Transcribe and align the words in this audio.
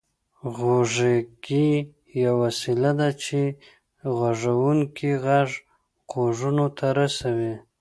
غوږيکې 0.55 1.67
يوه 2.23 2.35
وسيله 2.41 2.91
ده 2.99 3.09
چې 3.23 3.41
د 3.99 4.01
غږوونکي 4.19 5.09
غږ 5.25 5.49
غوږونو 6.11 6.65
ته 6.77 6.87
رسوي 6.99 7.53